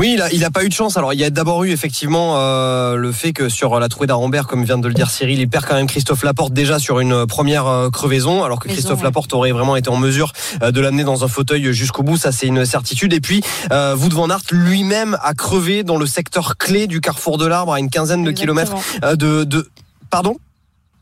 Oui, 0.03 0.15
il 0.15 0.21
a, 0.21 0.33
il 0.33 0.45
a 0.45 0.51
pas 0.51 0.65
eu 0.65 0.69
de 0.69 0.75
chance. 0.75 0.97
Alors, 0.97 1.13
il 1.13 1.21
y 1.21 1.23
a 1.23 1.31
d'abord 1.31 1.63
eu 1.63 1.71
effectivement 1.71 2.37
euh, 2.37 2.97
le 2.97 3.13
fait 3.13 3.33
que 3.33 3.49
sur 3.49 3.79
la 3.79 3.89
trouée 3.89 4.09
d'Arambert, 4.09 4.49
comme 4.49 4.65
vient 4.65 4.77
de 4.77 4.89
le 4.89 4.95
dire 4.95 5.09
Cyril, 5.09 5.39
il 5.39 5.49
perd 5.49 5.65
quand 5.65 5.77
même 5.77 5.87
Christophe 5.87 6.25
Laporte 6.25 6.53
déjà 6.53 6.81
sur 6.81 6.99
une 6.99 7.25
première 7.25 7.69
euh, 7.69 7.89
crevaison, 7.89 8.43
alors 8.43 8.59
que 8.59 8.67
Christophe 8.67 8.99
ouais. 8.99 9.05
Laporte 9.05 9.33
aurait 9.33 9.53
vraiment 9.53 9.77
été 9.77 9.91
en 9.91 9.97
mesure 9.97 10.33
euh, 10.61 10.73
de 10.73 10.81
l'amener 10.81 11.05
dans 11.05 11.23
un 11.23 11.29
fauteuil 11.29 11.73
jusqu'au 11.73 12.03
bout. 12.03 12.17
Ça, 12.17 12.33
c'est 12.33 12.49
une 12.49 12.67
certitude. 12.67 13.13
Et 13.13 13.21
puis, 13.21 13.45
euh, 13.71 13.95
Wout 13.95 14.09
van 14.13 14.29
Aert 14.29 14.43
lui-même 14.51 15.17
a 15.23 15.35
crevé 15.35 15.85
dans 15.85 15.99
le 15.99 16.07
secteur 16.07 16.57
clé 16.57 16.89
du 16.89 17.01
carrefour 17.01 17.39
de 17.39 17.47
l'Arbre 17.47 17.73
à 17.73 17.79
une 17.79 17.89
quinzaine 17.89 18.25
de 18.25 18.31
Exactement. 18.31 18.65
kilomètres 18.65 19.05
euh, 19.05 19.15
de, 19.15 19.45
de. 19.45 19.71
Pardon? 20.11 20.35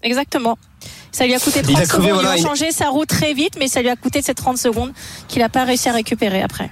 Exactement. 0.03 0.59
Ça 1.11 1.25
lui 1.25 1.35
a 1.35 1.39
coûté 1.39 1.63
30 1.63 1.71
Il 1.71 1.77
a 1.79 1.87
crevé, 1.87 2.09
secondes. 2.09 2.21
voilà, 2.21 2.37
il 2.37 2.45
a 2.45 2.47
changé 2.47 2.71
sa 2.71 2.91
route 2.91 3.09
très 3.09 3.33
vite, 3.33 3.55
mais 3.59 3.67
ça 3.69 3.81
lui 3.81 3.89
a 3.89 3.97
coûté 3.97 4.21
ces 4.21 4.35
30 4.35 4.59
secondes 4.59 4.93
qu'il 5.27 5.41
n'a 5.41 5.49
pas 5.49 5.65
réussi 5.65 5.89
à 5.89 5.93
récupérer 5.93 6.43
après. 6.43 6.71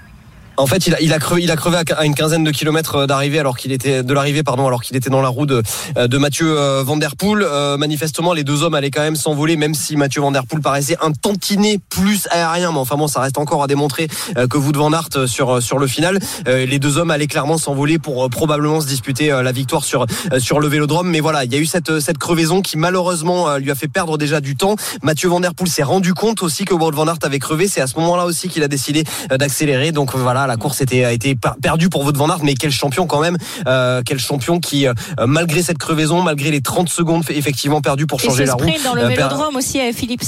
En 0.59 0.67
fait, 0.67 0.87
il 0.89 1.13
a, 1.13 1.19
crevé, 1.19 1.47
à- 1.49 2.05
une 2.05 2.15
quinzaine 2.15 2.43
de 2.43 2.51
kilomètres 2.51 3.07
d'arrivée 3.07 3.39
alors 3.39 3.57
qu'il 3.57 3.71
était 3.73 4.03
de 4.03 4.13
l'arrivée, 4.13 4.43
pardon, 4.43 4.67
alors 4.67 4.83
qu'il 4.83 4.97
était 4.97 5.09
dans 5.09 5.21
la 5.23 5.29
roue 5.29 5.47
de, 5.47 5.63
de 5.97 6.19
Mathieu 6.19 6.59
euh, 6.59 6.83
Van 6.85 6.97
Der 6.97 7.15
Poel. 7.17 7.43
Euh, 7.45 7.77
manifestement, 7.77 8.33
les 8.33 8.43
deux 8.43 8.65
hommes 8.65 8.75
allaient 8.75 8.91
quand 8.91 9.03
même 9.03 9.15
s'envoler, 9.17 9.57
même 9.57 9.75
si 9.75 9.97
Mathieu 9.97 10.21
Van 10.21 10.33
Der 10.33 10.45
Poel 10.47 10.61
paraissait 10.61 10.97
un 11.01 11.13
tantinet 11.13 11.79
plus 11.89 12.27
aérien. 12.33 12.73
Mais 12.73 12.79
enfin 12.79 12.97
bon, 12.97 13.07
ça 13.07 13.21
reste 13.21 13.39
encore 13.39 13.63
à 13.63 13.69
démontrer 13.69 14.09
euh, 14.37 14.49
que 14.49 14.59
Wout 14.59 14.73
Van 14.75 14.93
Aert 14.93 15.29
sur 15.29 15.63
sur 15.63 15.79
le 15.79 15.87
final, 15.87 16.19
euh, 16.49 16.67
les 16.67 16.79
deux 16.81 16.99
hommes 16.99 17.13
allaient 17.13 17.29
clairement 17.29 17.57
s'envoler 17.57 17.99
pour 18.01 18.25
euh, 18.25 18.29
probablement 18.29 18.81
se 18.81 18.87
disputer 18.89 19.31
euh, 19.31 19.43
la 19.45 19.53
victoire 19.53 19.85
sur 19.85 20.07
euh, 20.33 20.41
sur 20.41 20.59
le 20.59 20.67
Vélodrome. 20.67 21.09
Mais 21.09 21.21
voilà, 21.21 21.45
il 21.45 21.53
y 21.53 21.57
a 21.57 21.61
eu 21.61 21.67
cette 21.67 22.01
cette 22.01 22.19
crevaison 22.19 22.63
qui 22.63 22.77
malheureusement 22.79 23.49
euh, 23.49 23.59
lui 23.59 23.71
a 23.71 23.77
fait 23.77 23.89
perdre 23.89 24.19
déjà 24.19 24.41
du 24.41 24.57
temps. 24.57 24.75
Mathieu 25.05 25.29
Van 25.29 25.39
Der 25.39 25.55
Poel 25.55 25.69
s'est 25.69 25.85
rendu 25.85 26.15
compte 26.15 26.43
aussi 26.43 26.65
que 26.65 26.75
Wout 26.75 26.91
Van 26.93 27.07
Aert 27.07 27.19
avait 27.23 27.39
crevé. 27.39 27.69
C'est 27.69 27.81
à 27.81 27.87
ce 27.87 27.97
moment-là 28.01 28.25
aussi 28.25 28.49
qu'il 28.49 28.65
a 28.65 28.69
décidé 28.69 29.05
euh, 29.31 29.37
d'accélérer. 29.37 29.93
Donc 29.93 30.17
voilà, 30.17 30.48
la 30.49 30.57
course 30.57 30.81
était, 30.81 31.05
a 31.05 31.13
été 31.13 31.37
per- 31.37 31.51
perdue 31.63 31.89
pour 31.89 32.03
Wout 32.05 32.17
Van 32.17 32.29
Aert, 32.29 32.43
mais 32.43 32.55
quel 32.55 32.73
champion 32.73 33.07
quand 33.07 33.21
même, 33.21 33.37
euh, 33.69 34.03
quel 34.05 34.19
champion 34.19 34.59
qui, 34.59 34.87
euh, 34.87 34.93
malgré 35.27 35.63
cette 35.63 35.79
crevaison, 35.79 36.23
malgré 36.23 36.51
les 36.51 36.61
30 36.61 36.89
secondes 36.89 37.23
effectivement 37.29 37.81
perdues 37.81 38.07
pour 38.07 38.21
Et 38.21 38.27
changer 38.27 38.43
ce 38.45 38.49
la 38.49 38.55
roue. 38.55 38.61
sprint 38.65 38.83
dans 38.85 38.95
le 38.95 39.03
euh, 39.03 39.09
vélodrome 39.09 39.55
aussi 39.57 39.79
avec 39.79 39.95
Philippe 39.95 40.25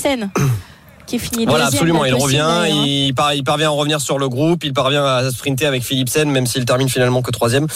Qui 1.11 1.19
finit 1.19 1.45
Voilà, 1.45 1.65
deuxième 1.65 1.97
absolument. 1.97 2.05
Il 2.05 2.15
revient, 2.15 2.73
il, 2.73 3.13
par- 3.15 3.35
il 3.35 3.43
parvient 3.43 3.67
à 3.67 3.71
revenir 3.71 4.01
sur 4.01 4.17
le 4.19 4.29
groupe, 4.29 4.63
il 4.63 4.73
parvient 4.73 5.05
à 5.05 5.29
sprinter 5.33 5.67
avec 5.67 5.83
Philipsen, 5.83 6.31
même 6.31 6.47
s'il 6.47 6.65
termine 6.65 6.89
finalement 6.89 7.21
que 7.21 7.33
troisième. 7.33 7.67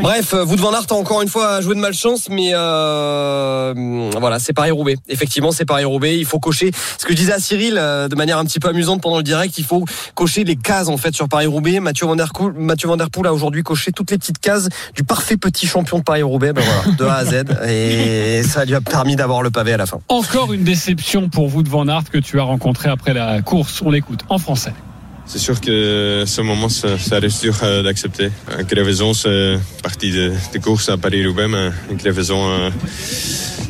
Bref, 0.00 0.32
euh, 0.32 0.44
Wout 0.44 0.56
van 0.58 0.72
Aert 0.72 0.86
a 0.90 0.94
encore 0.94 1.20
une 1.22 1.28
fois 1.28 1.60
joué 1.60 1.74
de 1.74 1.80
malchance, 1.80 2.28
mais 2.30 2.52
euh, 2.54 4.10
voilà, 4.20 4.38
c'est 4.38 4.52
Paris-Roubaix. 4.52 4.96
Effectivement, 5.08 5.50
c'est 5.50 5.64
Paris-Roubaix. 5.64 6.18
Il 6.18 6.24
faut 6.24 6.38
cocher. 6.38 6.70
Ce 6.98 7.04
que 7.04 7.12
je 7.12 7.18
disais 7.18 7.32
à 7.32 7.40
Cyril 7.40 7.74
euh, 7.78 8.06
de 8.06 8.14
manière 8.14 8.38
un 8.38 8.44
petit 8.44 8.60
peu 8.60 8.68
amusante 8.68 9.02
pendant 9.02 9.16
le 9.16 9.24
direct, 9.24 9.58
il 9.58 9.64
faut 9.64 9.84
cocher 10.14 10.44
les 10.44 10.54
cases 10.54 10.86
en 10.88 10.96
fait 10.98 11.14
sur 11.16 11.28
Paris-Roubaix. 11.28 11.80
Mathieu 11.80 12.06
Van 12.06 12.14
Der 12.14 12.32
Poel, 12.32 12.52
Mathieu 12.56 12.86
Van 12.88 12.96
Der 12.96 13.10
Poel 13.10 13.26
a 13.26 13.32
aujourd'hui 13.34 13.64
coché 13.64 13.90
toutes 13.90 14.12
les 14.12 14.18
petites 14.18 14.38
cases 14.38 14.68
du 14.94 15.02
parfait 15.02 15.36
petit 15.36 15.66
champion 15.66 15.98
de 15.98 16.04
Paris-Roubaix. 16.04 16.52
Ben 16.52 16.62
voilà, 16.64 16.96
de 16.96 17.04
A 17.04 17.14
à 17.16 17.24
Z, 17.24 17.44
et 17.68 18.42
ça 18.44 18.64
lui 18.64 18.76
a 18.76 18.80
permis 18.80 19.16
d'avoir 19.16 19.42
le 19.42 19.50
pavé 19.50 19.72
à 19.72 19.76
la 19.78 19.86
fin. 19.86 19.98
Encore 20.06 20.52
une 20.52 20.62
déception 20.62 21.28
pour 21.28 21.48
vous 21.48 21.64
de 21.64 21.68
Van 21.68 21.88
Aert 21.88 22.04
que 22.12 22.18
tu 22.18 22.38
as 22.38 22.44
rencontré 22.44 22.67
après 22.72 23.14
la 23.14 23.42
course. 23.42 23.82
On 23.84 23.90
l'écoute 23.90 24.20
en 24.28 24.38
français. 24.38 24.72
C'est 25.26 25.38
sûr 25.38 25.60
que 25.60 26.24
ce 26.26 26.40
moment, 26.40 26.70
ça, 26.70 26.96
reste 27.18 27.42
dur 27.42 27.54
euh, 27.62 27.82
d'accepter. 27.82 28.30
Une 28.58 28.64
crevaison, 28.64 29.12
c'est 29.12 29.58
partie 29.82 30.10
de, 30.10 30.32
de 30.54 30.58
course 30.58 30.88
à 30.88 30.96
Paris-Roubaix, 30.96 31.48
mais 31.48 31.70
une 31.90 31.98
crevaison 31.98 32.48
euh, 32.48 32.70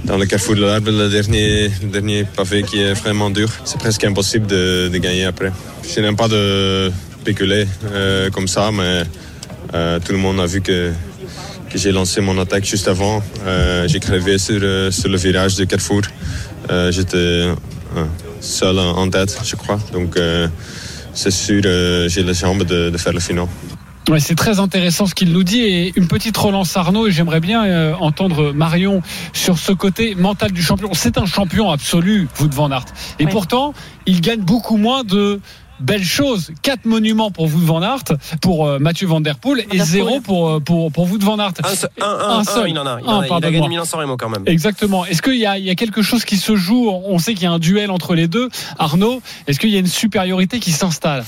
dans 0.04 0.16
le 0.16 0.26
carrefour 0.26 0.54
de 0.54 0.60
l'arbre, 0.60 0.90
le 0.92 1.08
dernier, 1.08 1.68
dernier 1.82 2.24
pavé 2.24 2.62
qui 2.62 2.78
est 2.78 2.92
vraiment 2.92 3.28
dur, 3.28 3.48
c'est 3.64 3.78
presque 3.78 4.04
impossible 4.04 4.46
de, 4.46 4.88
de 4.92 4.98
gagner 4.98 5.24
après. 5.24 5.52
Je 5.82 6.00
n'aime 6.00 6.14
pas 6.14 6.28
de 6.28 6.92
spéculer 7.20 7.66
euh, 7.92 8.30
comme 8.30 8.48
ça, 8.48 8.70
mais 8.72 9.02
euh, 9.74 9.98
tout 9.98 10.12
le 10.12 10.18
monde 10.18 10.40
a 10.40 10.46
vu 10.46 10.60
que, 10.60 10.92
j'ai 11.74 11.92
lancé 11.92 12.20
mon 12.22 12.38
attaque 12.38 12.64
juste 12.64 12.88
avant. 12.88 13.22
Euh, 13.46 13.86
j'ai 13.86 14.00
crevé 14.00 14.38
sur, 14.38 14.60
euh, 14.62 14.90
le 15.04 15.16
virage 15.18 15.56
du 15.56 15.66
carrefour. 15.66 16.00
Euh, 16.70 16.90
J'étais 16.90 17.16
euh, 17.16 17.54
seul 18.40 18.78
en 18.78 19.08
tête, 19.10 19.38
je 19.44 19.56
crois. 19.56 19.78
Donc, 19.92 20.16
euh, 20.16 20.48
c'est 21.14 21.30
sûr, 21.30 21.62
euh, 21.64 22.08
j'ai 22.08 22.22
les 22.22 22.34
jambes 22.34 22.64
de, 22.64 22.90
de 22.90 22.98
faire 22.98 23.12
le 23.12 23.20
final. 23.20 23.46
Ouais, 24.08 24.20
c'est 24.20 24.36
très 24.36 24.58
intéressant 24.58 25.04
ce 25.04 25.14
qu'il 25.14 25.32
nous 25.32 25.44
dit 25.44 25.60
et 25.60 25.92
une 25.94 26.08
petite 26.08 26.36
relance 26.36 26.74
Arnaud 26.78 27.08
et 27.08 27.12
j'aimerais 27.12 27.40
bien 27.40 27.64
euh, 27.64 27.94
entendre 28.00 28.52
Marion 28.52 29.02
sur 29.34 29.58
ce 29.58 29.72
côté 29.72 30.14
mental 30.14 30.50
du 30.50 30.62
champion. 30.62 30.94
C'est 30.94 31.18
un 31.18 31.26
champion 31.26 31.70
absolu, 31.70 32.26
Wout 32.40 32.48
van 32.54 32.70
Aert. 32.70 32.86
Et 33.18 33.26
pourtant, 33.26 33.74
il 34.06 34.22
gagne 34.22 34.40
beaucoup 34.40 34.78
moins 34.78 35.04
de 35.04 35.40
belles 35.80 36.04
choses. 36.04 36.50
Quatre 36.62 36.84
monuments 36.84 37.30
pour 37.30 37.46
Wout 37.46 37.58
van 37.64 37.82
Aert, 37.82 38.04
pour 38.40 38.66
euh, 38.66 38.78
Mathieu 38.78 39.06
Van 39.06 39.20
Der 39.20 39.36
Poel 39.36 39.60
et 39.70 39.76
Der 39.76 39.84
zéro 39.86 40.20
pour, 40.20 40.48
euh, 40.48 40.60
pour, 40.60 40.90
pour 40.92 41.10
Wout 41.10 41.18
van 41.22 41.38
Aert. 41.38 41.52
Un, 41.64 41.74
seul- 41.74 41.90
un, 42.00 42.04
un, 42.06 42.28
Un 42.36 42.38
un, 42.40 42.44
seul. 42.44 42.70
il 42.70 42.78
en 42.78 42.86
a. 42.86 42.98
Il, 43.00 43.08
Un, 43.08 43.12
en 43.12 43.20
a, 43.20 43.22
il 43.22 43.24
a 43.24 43.28
pardonne-moi. 43.28 43.60
gagné 43.68 43.78
Remo 43.80 44.16
quand 44.16 44.28
même. 44.28 44.42
Exactement. 44.46 45.04
Est-ce 45.06 45.22
qu'il 45.22 45.36
y 45.38 45.46
a, 45.46 45.58
il 45.58 45.64
y 45.64 45.70
a 45.70 45.74
quelque 45.74 46.02
chose 46.02 46.24
qui 46.24 46.36
se 46.36 46.56
joue? 46.56 46.88
On 46.90 47.18
sait 47.18 47.34
qu'il 47.34 47.44
y 47.44 47.46
a 47.46 47.52
un 47.52 47.58
duel 47.58 47.90
entre 47.90 48.14
les 48.14 48.28
deux. 48.28 48.48
Arnaud, 48.78 49.20
est-ce 49.46 49.58
qu'il 49.58 49.70
y 49.70 49.76
a 49.76 49.80
une 49.80 49.86
supériorité 49.86 50.60
qui 50.60 50.72
s'installe? 50.72 51.24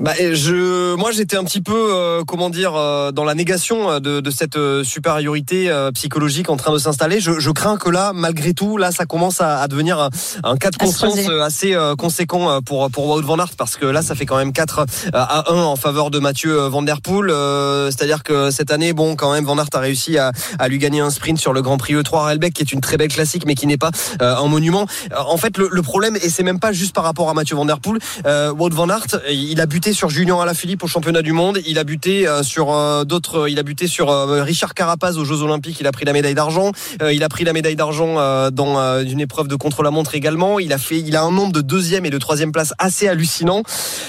Bah, 0.00 0.12
je, 0.18 0.94
moi, 0.94 1.10
j'étais 1.10 1.36
un 1.36 1.44
petit 1.44 1.62
peu, 1.62 1.72
euh, 1.94 2.22
comment 2.26 2.50
dire, 2.50 2.74
euh, 2.74 3.12
dans 3.12 3.24
la 3.24 3.34
négation 3.34 3.90
euh, 3.90 3.98
de, 3.98 4.20
de 4.20 4.30
cette 4.30 4.56
euh, 4.56 4.84
supériorité 4.84 5.70
euh, 5.70 5.90
psychologique 5.92 6.50
en 6.50 6.56
train 6.56 6.72
de 6.72 6.78
s'installer. 6.78 7.18
Je, 7.18 7.40
je 7.40 7.50
crains 7.50 7.78
que 7.78 7.88
là, 7.88 8.12
malgré 8.14 8.52
tout, 8.52 8.76
là, 8.76 8.92
ça 8.92 9.06
commence 9.06 9.40
à, 9.40 9.60
à 9.60 9.68
devenir 9.68 9.98
un, 9.98 10.10
un 10.44 10.56
cas 10.58 10.70
de 10.70 10.76
À 10.76 10.84
conscience 10.84 11.18
euh, 11.28 11.42
assez 11.42 11.74
euh, 11.74 11.94
conséquent 11.96 12.60
pour 12.62 12.90
pour 12.90 13.06
Wout 13.06 13.22
van 13.22 13.38
Aert 13.38 13.54
parce 13.56 13.76
que 13.76 13.86
là, 13.86 14.02
ça 14.02 14.14
fait 14.14 14.26
quand 14.26 14.36
même 14.36 14.52
4 14.52 14.84
à 15.14 15.50
1 15.50 15.54
en 15.54 15.76
faveur 15.76 16.10
de 16.10 16.18
Mathieu 16.18 16.54
Van 16.66 16.82
Der 16.82 17.00
Poel. 17.00 17.30
Euh, 17.30 17.90
C'est-à-dire 17.90 18.22
que 18.22 18.50
cette 18.50 18.70
année, 18.70 18.92
bon, 18.92 19.16
quand 19.16 19.32
même, 19.32 19.44
Van 19.44 19.56
Aert 19.56 19.68
a 19.72 19.78
réussi 19.78 20.18
à, 20.18 20.32
à 20.58 20.68
lui 20.68 20.78
gagner 20.78 21.00
un 21.00 21.10
sprint 21.10 21.38
sur 21.38 21.54
le 21.54 21.62
Grand 21.62 21.78
Prix 21.78 21.94
E3 21.94 22.30
Relbec, 22.32 22.52
qui 22.52 22.62
est 22.62 22.72
une 22.72 22.82
très 22.82 22.98
belle 22.98 23.08
classique, 23.12 23.44
mais 23.46 23.54
qui 23.54 23.66
n'est 23.66 23.78
pas 23.78 23.90
euh, 24.20 24.36
un 24.36 24.46
monument. 24.48 24.86
En 25.16 25.38
fait, 25.38 25.56
le, 25.56 25.68
le 25.72 25.82
problème, 25.82 26.16
et 26.16 26.28
c'est 26.28 26.42
même 26.42 26.60
pas 26.60 26.72
juste 26.72 26.94
par 26.94 27.04
rapport 27.04 27.30
à 27.30 27.34
Mathieu 27.34 27.56
Van 27.56 27.64
Der 27.64 27.80
Poel, 27.80 27.98
euh, 28.26 28.52
Wout 28.52 28.70
van 28.74 28.90
Aert, 28.90 29.06
il 29.30 29.58
a 29.60 29.66
buté 29.66 29.85
sur 29.92 30.08
Julien 30.10 30.40
Alaphilippe 30.40 30.82
au 30.84 30.86
championnat 30.86 31.22
du 31.22 31.32
monde. 31.32 31.58
Il 31.66 31.78
a 31.78 31.84
buté 31.84 32.26
euh, 32.26 32.42
sur 32.42 32.72
euh, 32.72 33.04
d'autres. 33.04 33.48
Il 33.48 33.58
a 33.58 33.62
buté 33.62 33.86
sur 33.86 34.10
euh, 34.10 34.42
Richard 34.42 34.74
Carapaz 34.74 35.18
aux 35.18 35.24
Jeux 35.24 35.42
Olympiques. 35.42 35.78
Il 35.80 35.86
a 35.86 35.92
pris 35.92 36.04
la 36.04 36.12
médaille 36.12 36.34
d'argent. 36.34 36.72
Il 37.10 37.22
a 37.22 37.28
pris 37.28 37.44
la 37.44 37.52
médaille 37.52 37.76
d'argent 37.76 38.14
dans 38.50 39.02
une 39.02 39.20
épreuve 39.20 39.48
de 39.48 39.56
contre-la-montre 39.56 40.14
également. 40.14 40.58
Il 40.58 40.72
a 40.72 40.78
fait. 40.78 40.98
Il 40.98 41.16
a 41.16 41.22
un 41.22 41.30
nombre 41.30 41.52
de 41.52 41.60
deuxième 41.60 42.06
et 42.06 42.10
de 42.10 42.18
troisième 42.18 42.52
place 42.52 42.72
assez 42.78 43.08
hallucinant. 43.08 43.62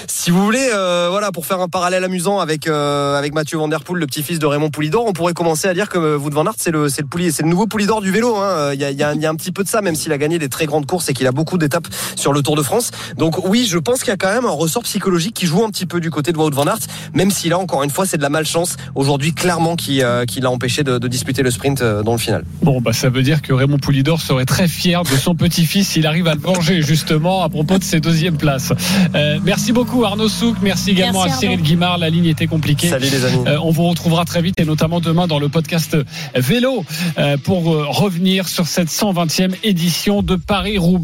Si 0.06 0.30
vous 0.30 0.44
voulez, 0.44 0.68
voilà, 1.10 1.32
pour 1.32 1.46
faire 1.46 1.60
un 1.60 1.68
parallèle 1.68 2.04
amusant 2.04 2.38
avec 2.38 2.66
avec 2.66 3.34
Mathieu 3.34 3.58
Van 3.58 3.68
le 3.68 4.06
petit-fils 4.06 4.38
de 4.38 4.46
Raymond 4.46 4.70
Poulidor, 4.70 5.06
on 5.06 5.12
pourrait 5.12 5.34
commencer 5.34 5.68
à 5.68 5.74
dire 5.74 5.88
que 5.88 6.16
Wout 6.16 6.30
van 6.30 6.46
Aert 6.46 6.54
c'est 6.56 6.70
le 6.70 6.88
c'est 6.88 7.02
le 7.02 7.08
le 7.48 7.50
nouveau 7.50 7.66
Poulidor 7.66 8.00
du 8.00 8.12
vélo. 8.12 8.36
hein. 8.36 8.72
Il 8.74 8.80
y, 8.80 8.84
a, 8.84 8.90
y 8.90 9.02
a 9.02 9.30
un 9.30 9.34
petit 9.34 9.52
peu 9.52 9.64
de 9.64 9.68
ça, 9.68 9.80
même 9.80 9.94
s'il 9.94 10.12
a 10.12 10.18
gagné 10.18 10.38
des 10.38 10.48
très 10.48 10.66
grandes 10.66 10.86
courses 10.86 11.08
et 11.08 11.14
qu'il 11.14 11.26
a 11.26 11.32
beaucoup 11.32 11.58
d'étapes 11.58 11.88
sur 12.14 12.32
le 12.32 12.42
Tour 12.42 12.56
de 12.56 12.62
France. 12.62 12.90
Donc 13.16 13.44
oui, 13.48 13.66
je 13.66 13.78
pense 13.78 14.00
qu'il 14.00 14.08
y 14.08 14.12
a 14.12 14.16
quand 14.16 14.32
même 14.32 14.44
un 14.44 14.50
ressort 14.50 14.82
psychologique 14.82 15.34
qui 15.34 15.46
joue 15.46 15.64
un 15.68 15.70
petit 15.70 15.86
peu 15.86 16.00
du 16.00 16.10
côté 16.10 16.32
de 16.32 16.38
Wout 16.38 16.50
van 16.54 16.66
Aert, 16.66 16.78
même 17.12 17.30
si 17.30 17.48
là 17.48 17.58
encore 17.58 17.82
une 17.82 17.90
fois 17.90 18.06
c'est 18.06 18.16
de 18.16 18.22
la 18.22 18.30
malchance 18.30 18.76
aujourd'hui 18.94 19.34
clairement 19.34 19.76
qui 19.76 20.02
euh, 20.02 20.24
qui 20.24 20.40
l'a 20.40 20.50
empêché 20.50 20.82
de, 20.82 20.98
de 20.98 21.08
disputer 21.08 21.42
le 21.42 21.50
sprint 21.50 21.82
euh, 21.82 22.02
dans 22.02 22.12
le 22.12 22.18
final. 22.18 22.44
Bon, 22.62 22.80
bah, 22.80 22.92
ça 22.92 23.10
veut 23.10 23.22
dire 23.22 23.42
que 23.42 23.52
Raymond 23.52 23.78
Poulidor 23.78 24.20
serait 24.20 24.46
très 24.46 24.66
fier 24.66 25.02
de 25.02 25.16
son 25.16 25.34
petit-fils 25.34 25.88
s'il 25.88 26.06
arrive 26.06 26.26
à 26.26 26.34
le 26.34 26.40
venger, 26.40 26.82
justement, 26.82 27.42
à 27.42 27.48
propos 27.48 27.78
de 27.78 27.84
ses 27.84 28.00
deuxièmes 28.00 28.38
places. 28.38 28.72
Euh, 29.14 29.38
merci 29.42 29.72
beaucoup, 29.72 30.04
Arnaud 30.04 30.28
Souk. 30.28 30.56
Merci 30.62 30.90
également 30.90 31.24
Merci, 31.24 31.46
à 31.46 31.48
Cyril. 31.48 31.62
Guimard. 31.62 31.98
La 31.98 32.10
ligne 32.10 32.26
était 32.26 32.46
compliquée. 32.46 32.88
Salut 32.88 33.08
les 33.10 33.24
amis. 33.24 33.44
Euh, 33.46 33.58
on 33.62 33.70
vous 33.70 33.88
retrouvera 33.88 34.24
très 34.24 34.42
vite 34.42 34.58
et 34.58 34.64
notamment 34.64 35.00
demain 35.00 35.26
dans 35.26 35.38
le 35.38 35.48
podcast 35.48 35.96
vélo 36.34 36.84
euh, 37.18 37.36
pour 37.36 37.72
euh, 37.72 37.86
revenir 37.88 38.48
sur 38.48 38.66
cette 38.66 38.88
120e 38.88 39.54
édition 39.62 40.22
de 40.22 40.36
Paris-Roubaix. 40.36 40.98